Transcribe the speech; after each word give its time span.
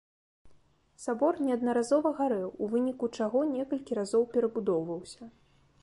Сабор 1.03 1.33
неаднаразова 1.49 2.09
гарэў, 2.21 2.47
у 2.63 2.71
выніку 2.73 3.05
чаго 3.19 3.39
некалькі 3.55 3.93
разоў 4.01 4.23
перабудоўваўся. 4.37 5.23